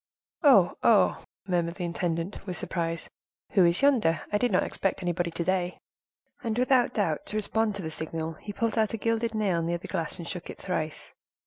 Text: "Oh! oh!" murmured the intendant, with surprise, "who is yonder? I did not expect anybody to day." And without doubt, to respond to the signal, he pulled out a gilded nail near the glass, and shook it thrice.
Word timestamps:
"Oh! 0.41 0.77
oh!" 0.81 1.23
murmured 1.47 1.75
the 1.75 1.83
intendant, 1.85 2.47
with 2.47 2.57
surprise, 2.57 3.07
"who 3.51 3.63
is 3.65 3.83
yonder? 3.83 4.21
I 4.31 4.39
did 4.39 4.51
not 4.51 4.63
expect 4.63 5.03
anybody 5.03 5.29
to 5.29 5.43
day." 5.43 5.77
And 6.43 6.57
without 6.57 6.95
doubt, 6.95 7.27
to 7.27 7.35
respond 7.37 7.75
to 7.75 7.83
the 7.83 7.91
signal, 7.91 8.33
he 8.33 8.51
pulled 8.51 8.79
out 8.79 8.95
a 8.95 8.97
gilded 8.97 9.35
nail 9.35 9.61
near 9.61 9.77
the 9.77 9.87
glass, 9.87 10.17
and 10.17 10.27
shook 10.27 10.49
it 10.49 10.57
thrice. 10.57 11.13